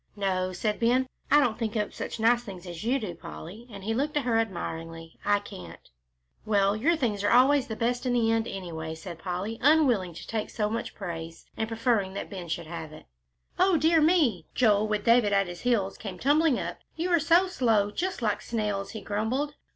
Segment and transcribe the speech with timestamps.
[0.15, 3.83] "No," said Ben, "I don't think up such nice things as you do, Polly," and
[3.83, 5.91] he looked at her admiringly; "I can't."
[6.43, 10.49] "Well, your things are always best in the end, anyway," said Polly, unwilling to take
[10.49, 13.05] so much praise, and preferring that Ben should have it.
[13.59, 16.79] "O dear me!" Joel, with David at his heels, came tumbling up.
[16.95, 19.53] "You are so slow, just like snails," he grumbled.